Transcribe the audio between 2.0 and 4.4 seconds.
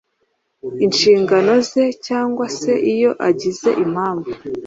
cyangwa se iyo agize impamvu